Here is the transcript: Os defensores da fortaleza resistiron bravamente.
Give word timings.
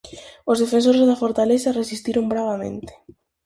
Os 0.51 0.57
defensores 0.63 1.07
da 1.09 1.19
fortaleza 1.23 1.77
resistiron 1.79 2.25
bravamente. 2.33 2.93